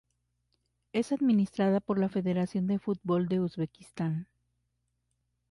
Es 0.93 1.11
administrada 1.11 1.79
por 1.79 1.99
la 1.99 2.09
Federación 2.09 2.65
de 2.65 2.79
Fútbol 2.79 3.27
de 3.27 3.39
Uzbekistán. 3.39 4.27